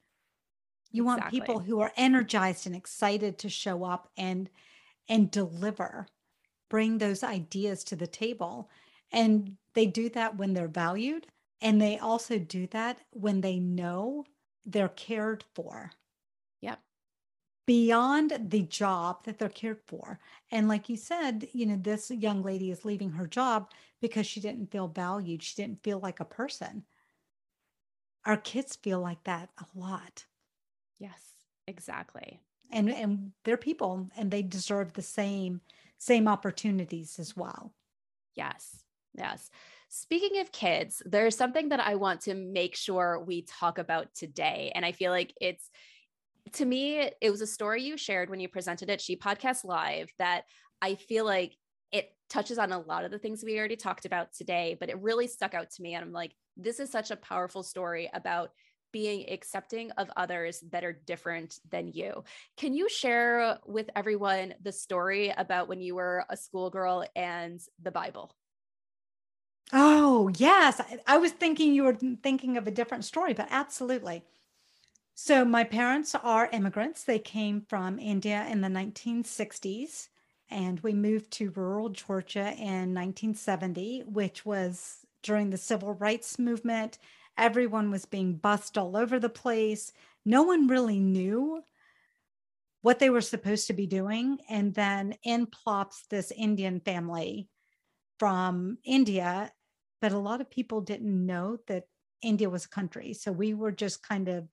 [0.91, 1.41] You want exactly.
[1.41, 4.49] people who are energized and excited to show up and
[5.09, 6.07] and deliver,
[6.71, 8.71] bring those ideas to the table.
[9.13, 11.27] And they do that when they're valued
[11.61, 14.25] and they also do that when they know
[14.67, 15.93] they're cared for.
[16.61, 16.81] Yep.
[17.67, 20.19] Beyond the job that they're cared for.
[20.51, 24.41] And like you said, you know, this young lady is leaving her job because she
[24.41, 25.43] didn't feel valued.
[25.43, 26.85] She didn't feel like a person.
[28.25, 30.27] Our kids feel like that a lot.
[30.99, 31.21] Yes.
[31.67, 32.41] Exactly.
[32.71, 35.61] And and they're people and they deserve the same
[35.99, 37.73] same opportunities as well.
[38.35, 38.85] Yes.
[39.15, 39.51] Yes.
[39.97, 44.73] Speaking of kids, there's something that I want to make sure we talk about today.
[44.75, 45.71] And I feel like it's,
[46.55, 50.09] to me, it was a story you shared when you presented at She Podcast Live
[50.19, 50.47] that
[50.83, 51.55] I feel like
[51.93, 55.01] it touches on a lot of the things we already talked about today, but it
[55.01, 55.95] really stuck out to me.
[55.95, 58.51] And I'm like, this is such a powerful story about
[58.93, 62.25] being accepting of others that are different than you.
[62.57, 67.93] Can you share with everyone the story about when you were a schoolgirl and the
[67.93, 68.35] Bible?
[69.73, 70.81] Oh, yes.
[70.81, 74.25] I, I was thinking you were thinking of a different story, but absolutely.
[75.15, 77.05] So, my parents are immigrants.
[77.05, 80.11] They came from India in the 1960s,
[80.51, 86.99] and we moved to rural Georgia in 1970, which was during the civil rights movement
[87.39, 89.93] Everyone was being bussed all over the place.
[90.25, 91.65] No one really knew
[92.83, 94.39] what they were supposed to be doing.
[94.49, 97.49] And then in plops this Indian family
[98.19, 99.53] from India.
[100.01, 101.85] But a lot of people didn't know that
[102.23, 103.15] India was a country.
[103.15, 104.49] So we were just kind of,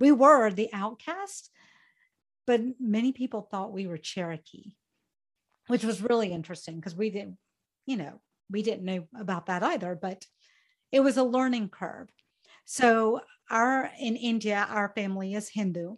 [0.00, 1.50] we were the outcast,
[2.46, 4.72] but many people thought we were Cherokee,
[5.66, 7.36] which was really interesting because we didn't,
[7.86, 10.24] you know, we didn't know about that either, but
[10.90, 12.08] it was a learning curve.
[12.64, 15.96] So our in India, our family is Hindu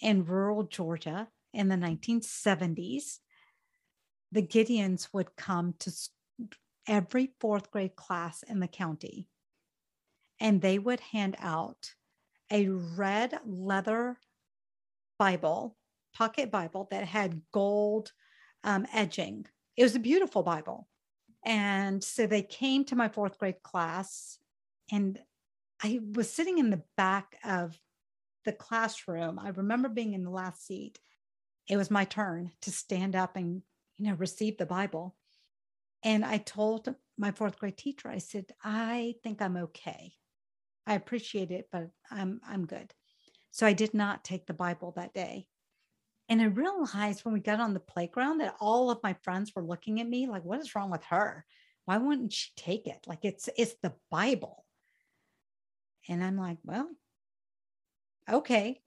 [0.00, 3.18] in rural Georgia in the 1970s.
[4.36, 5.90] The Gideons would come to
[6.86, 9.30] every fourth grade class in the county
[10.38, 11.94] and they would hand out
[12.52, 14.18] a red leather
[15.18, 15.74] Bible,
[16.14, 18.12] pocket Bible that had gold
[18.62, 19.46] um, edging.
[19.74, 20.86] It was a beautiful Bible.
[21.42, 24.36] And so they came to my fourth grade class,
[24.92, 25.18] and
[25.82, 27.80] I was sitting in the back of
[28.44, 29.38] the classroom.
[29.38, 30.98] I remember being in the last seat.
[31.70, 33.62] It was my turn to stand up and,
[33.98, 35.14] you know, receive the Bible.
[36.02, 40.12] And I told my fourth grade teacher, I said, I think I'm okay.
[40.86, 42.92] I appreciate it, but I'm I'm good.
[43.50, 45.48] So I did not take the Bible that day.
[46.28, 49.62] And I realized when we got on the playground that all of my friends were
[49.62, 51.44] looking at me like, what is wrong with her?
[51.84, 52.98] Why wouldn't she take it?
[53.06, 54.64] Like it's it's the Bible.
[56.08, 56.88] And I'm like, well,
[58.30, 58.80] okay.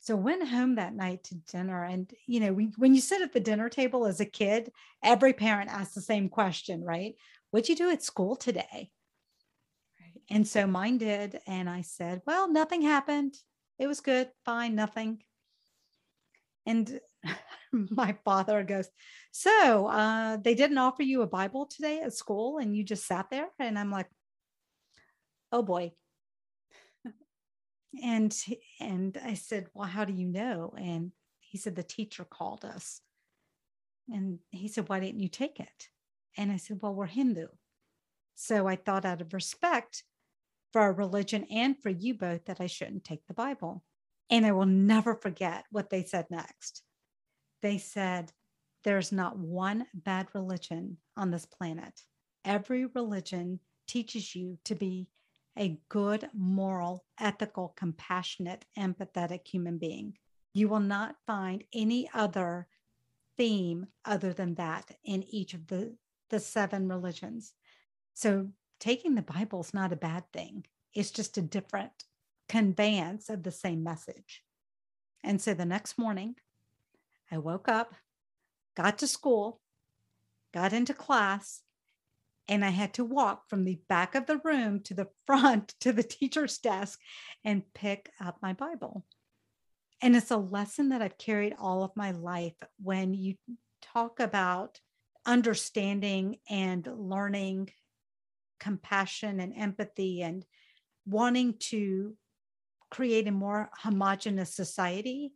[0.00, 1.84] So went home that night to dinner.
[1.84, 4.72] And, you know, we, when you sit at the dinner table as a kid,
[5.04, 7.14] every parent asks the same question, right?
[7.50, 8.90] What'd you do at school today?
[10.30, 11.40] And so mine did.
[11.46, 13.34] And I said, well, nothing happened.
[13.78, 15.22] It was good, fine, nothing.
[16.64, 17.00] And
[17.72, 18.88] my father goes,
[19.32, 23.28] So uh, they didn't offer you a Bible today at school and you just sat
[23.30, 23.48] there?
[23.58, 24.08] And I'm like,
[25.52, 25.92] Oh boy,
[28.02, 28.36] and
[28.80, 30.72] and i said well how do you know?
[30.78, 33.00] And he said the teacher called us.
[34.08, 35.88] And he said why didn't you take it?
[36.36, 37.46] And i said well we're hindu.
[38.34, 40.04] So i thought out of respect
[40.72, 43.82] for our religion and for you both that i shouldn't take the bible.
[44.30, 46.82] And i will never forget what they said next.
[47.62, 48.32] They said
[48.84, 52.00] there's not one bad religion on this planet.
[52.44, 55.08] Every religion teaches you to be
[55.58, 60.16] a good, moral, ethical, compassionate, empathetic human being.
[60.52, 62.66] You will not find any other
[63.36, 65.96] theme other than that in each of the,
[66.28, 67.54] the seven religions.
[68.14, 72.04] So taking the Bible is not a bad thing, it's just a different
[72.48, 74.42] conveyance of the same message.
[75.22, 76.36] And so the next morning,
[77.30, 77.94] I woke up,
[78.76, 79.60] got to school,
[80.52, 81.62] got into class,
[82.50, 85.92] and I had to walk from the back of the room to the front to
[85.92, 86.98] the teacher's desk
[87.44, 89.06] and pick up my Bible.
[90.02, 93.36] And it's a lesson that I've carried all of my life when you
[93.80, 94.80] talk about
[95.24, 97.70] understanding and learning
[98.58, 100.44] compassion and empathy and
[101.06, 102.16] wanting to
[102.90, 105.32] create a more homogenous society,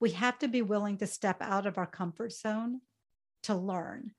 [0.00, 2.80] we have to be willing to step out of our comfort zone
[3.44, 4.12] to learn.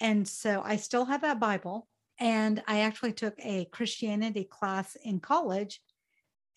[0.00, 1.88] And so I still have that Bible.
[2.18, 5.80] And I actually took a Christianity class in college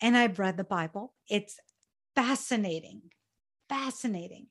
[0.00, 1.14] and I've read the Bible.
[1.28, 1.58] It's
[2.14, 3.02] fascinating,
[3.68, 4.48] fascinating.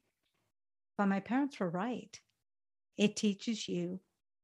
[0.98, 2.20] But my parents were right.
[2.98, 4.00] It teaches you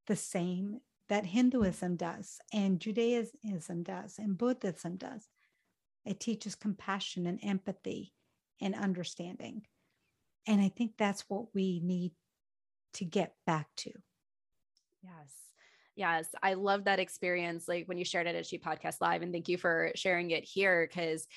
[0.08, 5.28] the same that Hinduism does, and Judaism does, and Buddhism does.
[6.06, 8.14] It teaches compassion and empathy
[8.62, 9.64] and understanding.
[10.48, 12.12] And I think that's what we need
[12.94, 13.92] to get back to.
[15.04, 15.34] Yes.
[15.96, 16.28] Yes.
[16.42, 17.68] I love that experience.
[17.68, 20.44] Like when you shared it at She Podcast Live, and thank you for sharing it
[20.44, 21.28] here because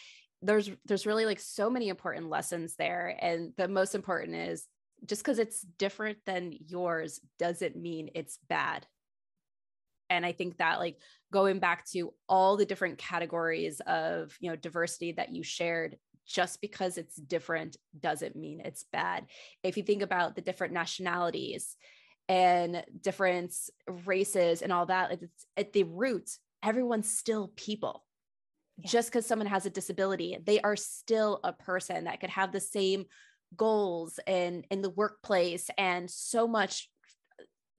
[0.43, 4.67] there's there's really like so many important lessons there and the most important is
[5.07, 8.87] just because it's different than yours doesn't mean it's bad
[10.11, 10.99] and i think that like
[11.33, 15.97] going back to all the different categories of you know diversity that you shared
[16.27, 19.27] just because it's different doesn't mean it's bad
[19.63, 21.77] if you think about the different nationalities
[22.33, 23.55] and different
[24.07, 26.31] races and all that it's at the root
[26.63, 28.07] everyone's still people.
[28.79, 28.89] Yeah.
[28.89, 32.61] just because someone has a disability they are still a person that could have the
[32.61, 33.05] same
[33.55, 36.89] goals in in the workplace and so much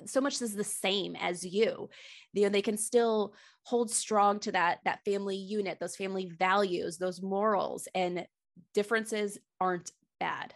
[0.06, 1.90] so much is the same as you.
[2.34, 6.98] You know they can still hold strong to that that family unit those family values
[6.98, 8.28] those morals and
[8.76, 10.54] differences aren't bad.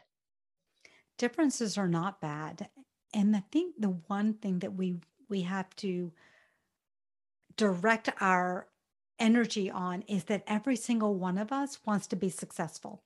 [1.18, 2.70] Differences are not bad
[3.14, 6.12] and i think the one thing that we we have to
[7.56, 8.68] direct our
[9.20, 13.04] energy on is that every single one of us wants to be successful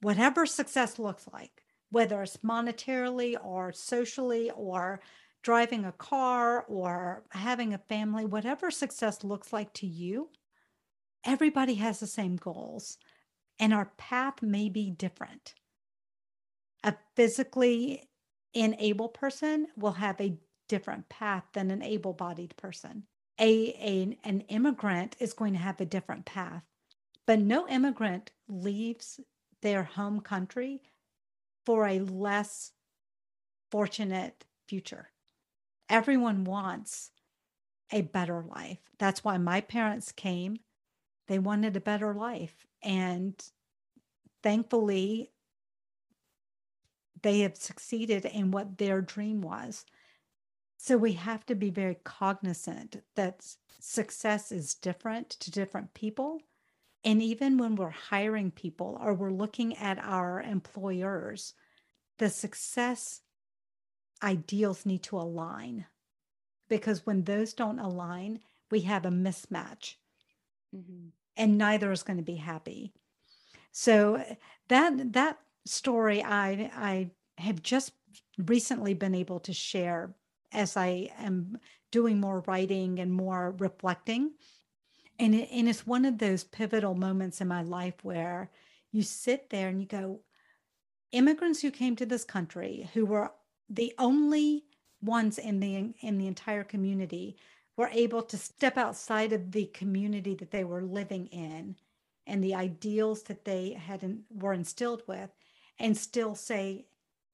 [0.00, 5.00] whatever success looks like whether it's monetarily or socially or
[5.42, 10.28] driving a car or having a family, whatever success looks like to you,
[11.24, 12.98] everybody has the same goals
[13.58, 15.54] and our path may be different.
[16.84, 18.08] A physically
[18.54, 23.04] enabled person will have a different path than an able bodied person.
[23.38, 26.62] A, a, an immigrant is going to have a different path,
[27.26, 29.20] but no immigrant leaves
[29.62, 30.82] their home country
[31.64, 32.72] for a less
[33.70, 35.10] fortunate future
[35.90, 37.10] everyone wants
[37.92, 38.78] a better life.
[38.98, 40.60] That's why my parents came.
[41.26, 42.64] They wanted a better life.
[42.82, 43.34] And
[44.42, 45.32] thankfully,
[47.22, 49.84] they have succeeded in what their dream was.
[50.76, 53.44] So we have to be very cognizant that
[53.80, 56.40] success is different to different people.
[57.04, 61.54] And even when we're hiring people or we're looking at our employers,
[62.18, 63.20] the success
[64.22, 65.86] ideals need to align
[66.68, 69.96] because when those don't align, we have a mismatch
[70.74, 71.08] mm-hmm.
[71.36, 72.92] and neither is going to be happy.
[73.72, 74.22] So
[74.68, 77.92] that that story I I have just
[78.38, 80.14] recently been able to share
[80.52, 81.58] as I am
[81.90, 84.32] doing more writing and more reflecting.
[85.18, 88.50] And, it, and it's one of those pivotal moments in my life where
[88.90, 90.20] you sit there and you go,
[91.12, 93.32] immigrants who came to this country who were
[93.68, 94.64] the only
[95.02, 97.36] ones in the in the entire community
[97.76, 101.74] were able to step outside of the community that they were living in
[102.26, 105.30] and the ideals that they had in, were instilled with
[105.80, 106.86] and still say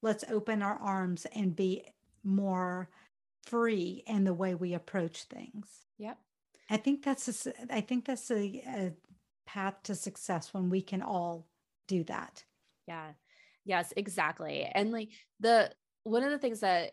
[0.03, 1.85] let's open our arms and be
[2.23, 2.89] more
[3.45, 5.69] free in the way we approach things.
[5.99, 6.19] Yep.
[6.69, 8.93] I think that's a, i think that's a, a
[9.47, 11.47] path to success when we can all
[11.87, 12.45] do that.
[12.89, 13.13] Yeah.
[13.65, 14.71] Yes exactly.
[14.75, 15.73] And like the
[16.05, 16.93] one of the things that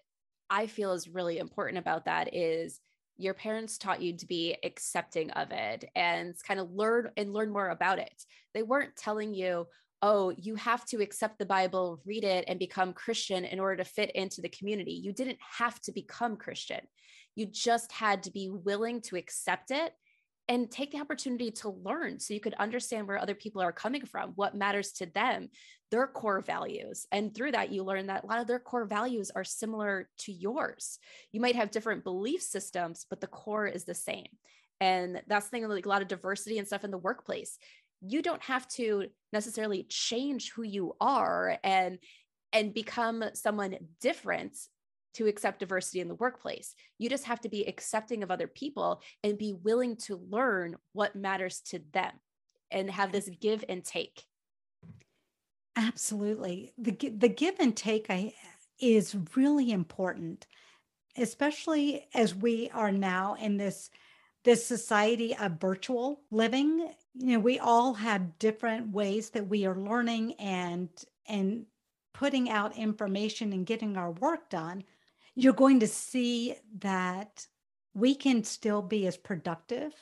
[0.49, 2.79] I feel is really important about that is
[3.17, 7.51] your parents taught you to be accepting of it and kind of learn and learn
[7.51, 8.25] more about it.
[8.53, 9.67] They weren't telling you,
[10.03, 13.89] oh, you have to accept the Bible, read it, and become Christian in order to
[13.89, 14.91] fit into the community.
[14.91, 16.81] You didn't have to become Christian.
[17.35, 19.93] You just had to be willing to accept it
[20.49, 24.05] and take the opportunity to learn so you could understand where other people are coming
[24.05, 25.47] from, what matters to them,
[25.89, 27.07] their core values.
[27.13, 30.33] And through that, you learn that a lot of their core values are similar to
[30.33, 30.99] yours.
[31.31, 34.27] You might have different belief systems, but the core is the same.
[34.81, 37.57] And that's the thing, like a lot of diversity and stuff in the workplace.
[38.05, 41.97] You don't have to necessarily change who you are and
[42.51, 44.55] and become someone different
[45.15, 46.75] to accept diversity in the workplace.
[46.97, 51.15] You just have to be accepting of other people and be willing to learn what
[51.15, 52.11] matters to them
[52.71, 54.23] and have this give and take.
[55.75, 56.73] Absolutely.
[56.77, 58.33] The the give and take I,
[58.79, 60.45] is really important,
[61.17, 63.89] especially as we are now in this
[64.43, 66.91] this society of virtual living.
[67.15, 70.89] You know, we all have different ways that we are learning and
[71.27, 71.65] and
[72.13, 74.83] putting out information and getting our work done.
[75.35, 77.47] You're going to see that
[77.93, 79.93] we can still be as productive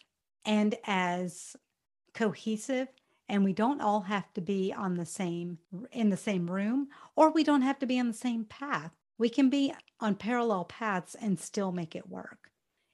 [0.43, 1.55] and as
[2.13, 2.87] cohesive
[3.29, 5.57] and we don't all have to be on the same
[5.91, 8.91] in the same room or we don't have to be on the same path.
[9.17, 12.50] We can be on parallel paths and still make it work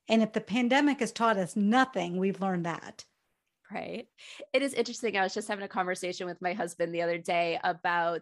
[0.07, 3.03] and if the pandemic has taught us nothing we've learned that.
[3.71, 4.07] Right.
[4.53, 5.17] It is interesting.
[5.17, 8.21] I was just having a conversation with my husband the other day about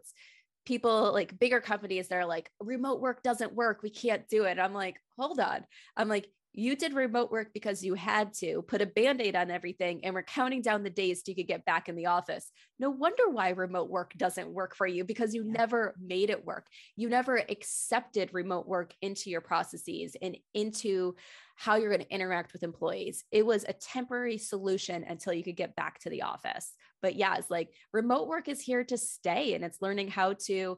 [0.66, 3.84] people like bigger companies that are like remote work doesn't work.
[3.84, 4.58] We can't do it.
[4.58, 5.64] I'm like hold on.
[5.96, 6.28] I'm like
[6.58, 10.24] you did remote work because you had to put a band-aid on everything and we're
[10.24, 12.50] counting down the days till you could get back in the office.
[12.80, 15.52] No wonder why remote work doesn't work for you because you yeah.
[15.52, 16.68] never made it work.
[16.96, 21.16] You never accepted remote work into your processes and into
[21.58, 23.26] how you're going to interact with employees.
[23.32, 26.74] It was a temporary solution until you could get back to the office.
[27.02, 30.78] But yeah it's like remote work is here to stay and it's learning how to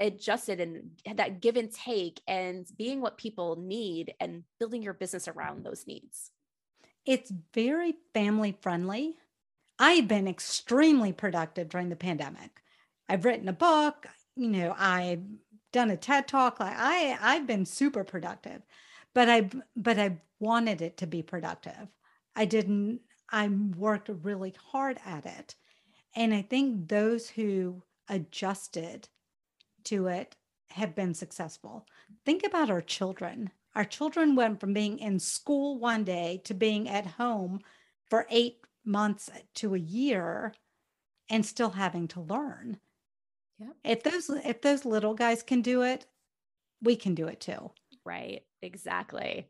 [0.00, 5.28] adjusted and that give and take and being what people need and building your business
[5.28, 6.30] around those needs.
[7.06, 9.16] It's very family friendly.
[9.78, 12.62] I've been extremely productive during the pandemic.
[13.08, 15.22] I've written a book, you know, I've
[15.72, 16.60] done a TED talk.
[16.60, 18.62] Like I I've been super productive.
[19.14, 21.88] But I but I wanted it to be productive.
[22.34, 25.54] I didn't I worked really hard at it.
[26.16, 29.08] And I think those who adjusted
[29.84, 30.36] to it
[30.70, 31.86] have been successful.
[32.24, 33.50] Think about our children.
[33.74, 37.60] Our children went from being in school one day to being at home
[38.08, 40.54] for eight months to a year
[41.28, 42.78] and still having to learn.
[43.58, 43.76] Yep.
[43.84, 46.06] If those if those little guys can do it,
[46.82, 47.70] we can do it too.
[48.04, 48.42] Right.
[48.64, 49.48] Exactly.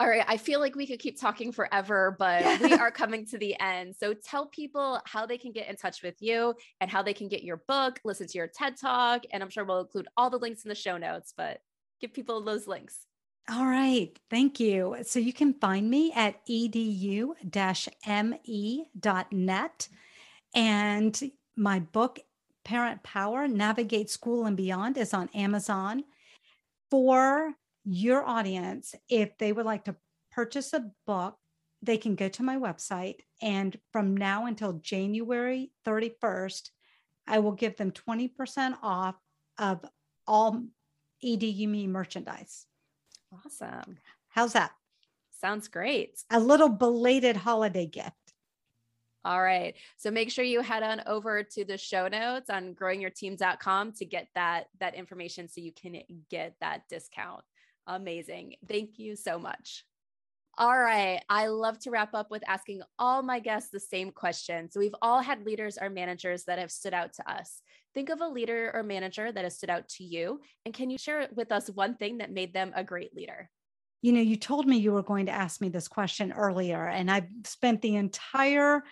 [0.00, 0.24] All right.
[0.26, 3.94] I feel like we could keep talking forever, but we are coming to the end.
[3.98, 7.28] So tell people how they can get in touch with you and how they can
[7.28, 9.22] get your book, listen to your TED Talk.
[9.32, 11.60] And I'm sure we'll include all the links in the show notes, but
[12.00, 13.06] give people those links.
[13.48, 14.18] All right.
[14.28, 14.96] Thank you.
[15.02, 17.34] So you can find me at edu
[18.24, 19.88] me.net.
[20.54, 22.18] And my book,
[22.64, 26.04] Parent Power Navigate School and Beyond, is on Amazon.
[26.90, 27.54] For
[27.86, 29.96] your audience, if they would like to
[30.32, 31.36] purchase a book,
[31.82, 33.20] they can go to my website.
[33.40, 36.70] And from now until January 31st,
[37.26, 39.14] I will give them 20% off
[39.58, 39.84] of
[40.26, 40.64] all
[41.22, 42.66] EDUME merchandise.
[43.32, 43.98] Awesome.
[44.28, 44.72] How's that?
[45.40, 46.22] Sounds great.
[46.30, 48.12] A little belated holiday gift.
[49.24, 49.74] All right.
[49.96, 54.28] So make sure you head on over to the show notes on growingyourteam.com to get
[54.36, 57.42] that that information so you can get that discount.
[57.86, 58.56] Amazing.
[58.68, 59.84] Thank you so much.
[60.58, 61.20] All right.
[61.28, 64.70] I love to wrap up with asking all my guests the same question.
[64.70, 67.60] So, we've all had leaders or managers that have stood out to us.
[67.94, 70.40] Think of a leader or manager that has stood out to you.
[70.64, 73.50] And can you share with us one thing that made them a great leader?
[74.00, 77.10] You know, you told me you were going to ask me this question earlier, and
[77.10, 78.82] I've spent the entire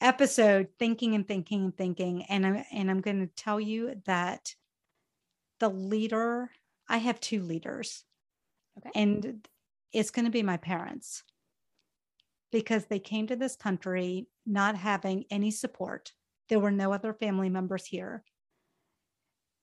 [0.00, 2.24] episode thinking and thinking and thinking.
[2.24, 4.54] And I'm, and I'm going to tell you that
[5.60, 6.50] the leader,
[6.88, 8.04] I have two leaders
[8.78, 8.90] Okay.
[8.94, 9.46] And
[9.92, 11.22] it's going to be my parents
[12.50, 16.12] because they came to this country not having any support.
[16.48, 18.24] There were no other family members here.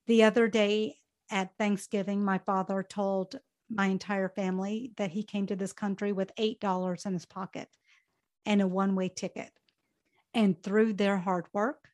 [0.06, 0.96] The other day
[1.30, 3.36] at Thanksgiving, my father told
[3.68, 7.68] my entire family that he came to this country with $8 in his pocket
[8.44, 9.50] and a one way ticket.
[10.32, 11.88] And through their hard work,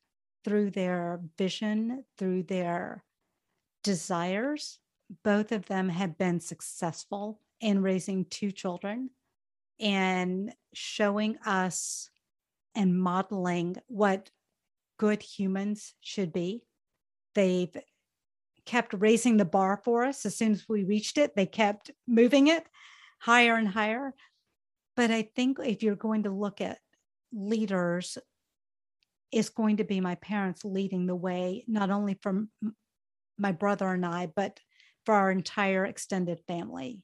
[0.44, 3.04] through their vision, through their
[3.82, 4.78] desires,
[5.22, 9.10] both of them have been successful in raising two children
[9.80, 12.10] and showing us
[12.74, 14.30] and modeling what
[14.98, 16.62] good humans should be.
[17.34, 17.76] They've
[18.64, 20.24] kept raising the bar for us.
[20.24, 22.64] As soon as we reached it, they kept moving it
[23.18, 24.14] higher and higher.
[24.96, 26.78] But I think if you're going to look at
[27.32, 28.18] leaders,
[29.30, 32.50] it's going to be my parents leading the way, not only from
[33.38, 34.60] my brother and I, but
[35.04, 37.02] for our entire extended family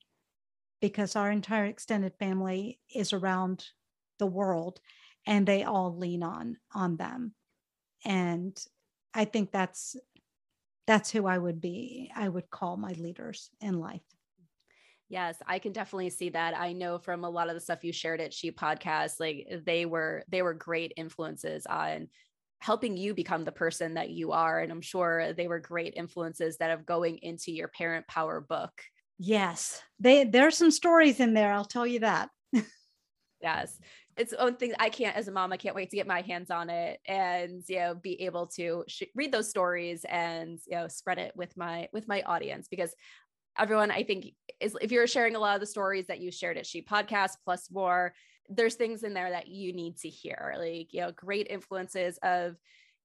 [0.80, 3.66] because our entire extended family is around
[4.18, 4.80] the world
[5.26, 7.34] and they all lean on on them
[8.04, 8.64] and
[9.14, 9.96] i think that's
[10.86, 14.02] that's who i would be i would call my leaders in life
[15.10, 16.54] Yes, I can definitely see that.
[16.56, 19.86] I know from a lot of the stuff you shared at She Podcast, like they
[19.86, 22.08] were they were great influences on
[22.60, 24.60] helping you become the person that you are.
[24.60, 28.72] And I'm sure they were great influences that have going into your parent power book.
[29.18, 31.52] Yes, they there's some stories in there.
[31.52, 32.30] I'll tell you that.
[33.42, 33.78] yes,
[34.16, 34.74] it's own thing.
[34.78, 37.62] I can't, as a mom, I can't wait to get my hands on it and
[37.68, 41.56] you know be able to sh- read those stories and you know spread it with
[41.56, 42.94] my with my audience because
[43.58, 44.26] everyone I think
[44.60, 47.32] is if you're sharing a lot of the stories that you shared at She Podcast
[47.44, 48.14] plus more,
[48.48, 52.56] there's things in there that you need to hear like you know great influences of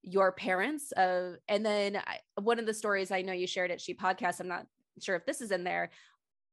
[0.01, 3.81] your parents of and then I, one of the stories i know you shared at
[3.81, 4.67] she podcast i'm not
[5.01, 5.91] sure if this is in there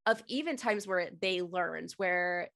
[0.07, 2.49] of even times where they learned where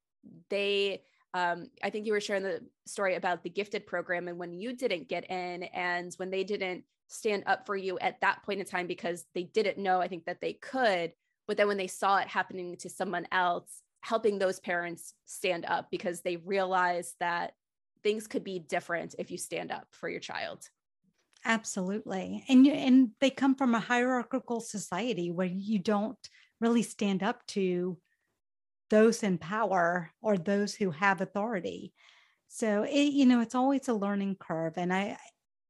[0.51, 1.03] they
[1.35, 4.75] um, i think you were sharing the story about the gifted program and when you
[4.75, 8.67] didn't get in and when they didn't stand up for you at that point in
[8.67, 11.13] time because they didn't know i think that they could
[11.47, 15.91] but then when they saw it happening to someone else helping those parents stand up
[15.91, 17.55] because they realize that
[18.03, 20.69] things could be different if you stand up for your child.
[21.47, 22.45] Absolutely.
[22.49, 26.19] And and they come from a hierarchical society where you don't
[26.61, 27.99] really stand up to
[28.91, 31.95] those in power or those who have authority.
[32.49, 34.75] So it, you know, it's always a learning curve.
[34.77, 35.17] And I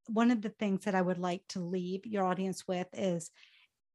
[0.09, 3.30] one of the things that I would like to leave your audience with is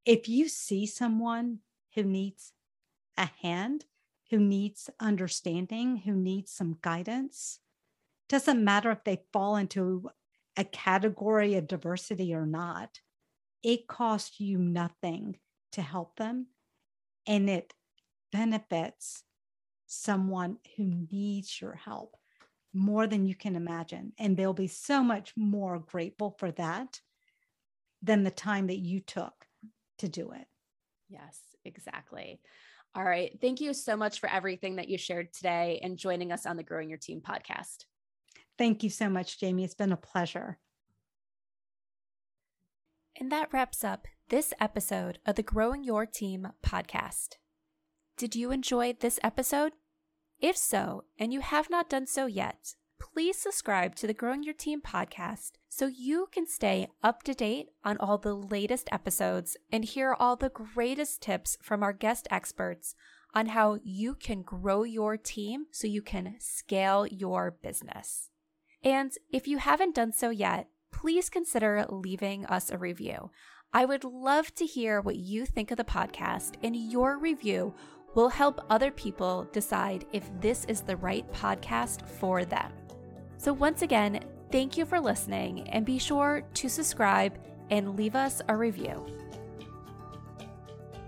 [0.06, 1.60] if you see someone
[1.94, 2.54] who needs
[3.18, 3.86] a hand,
[4.30, 7.60] who needs understanding, who needs some guidance,
[8.28, 10.10] doesn't matter if they fall into
[10.56, 13.00] a category of diversity or not,
[13.64, 15.38] it costs you nothing
[15.72, 16.48] to help them
[17.28, 17.74] and it
[18.32, 19.24] benefits
[19.88, 22.16] someone who needs your help
[22.74, 24.14] more than you can imagine.
[24.20, 27.02] And they'll be so much more grateful for that
[28.02, 29.46] than the time that you took
[29.98, 30.46] to do it.
[31.10, 31.40] Yes,
[31.70, 32.42] exactly.
[32.96, 33.38] All right.
[33.40, 36.64] Thank you so much for everything that you shared today and joining us on the
[36.64, 37.86] Growing Your Team podcast.
[38.58, 39.64] Thank you so much, Jamie.
[39.64, 40.58] It's been a pleasure.
[43.20, 47.38] And that wraps up this episode of the Growing Your Team podcast.
[48.18, 49.74] Did you enjoy this episode?
[50.40, 54.54] If so, and you have not done so yet, please subscribe to the Growing Your
[54.54, 59.86] Team podcast so you can stay up to date on all the latest episodes and
[59.86, 62.96] hear all the greatest tips from our guest experts
[63.34, 68.30] on how you can grow your team so you can scale your business.
[68.84, 73.32] And if you haven't done so yet, please consider leaving us a review.
[73.72, 77.76] I would love to hear what you think of the podcast, and your review
[78.16, 82.72] will help other people decide if this is the right podcast for them.
[83.40, 84.20] So, once again,
[84.52, 89.08] thank you for listening, and be sure to subscribe and leave us a review.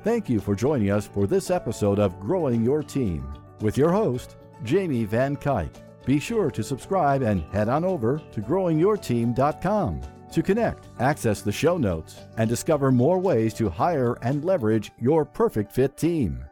[0.06, 4.38] Thank you for joining us for this episode of Growing Your Team with your host,
[4.64, 5.76] Jamie Van Cuyk.
[6.06, 10.02] Be sure to subscribe and head on over to growingyourteam.com
[10.32, 15.26] to connect, access the show notes, and discover more ways to hire and leverage your
[15.26, 16.46] perfect fit team.